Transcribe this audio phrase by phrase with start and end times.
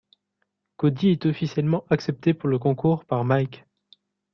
[0.77, 3.65] Cody est officiellement accepté pour le concours par Mike.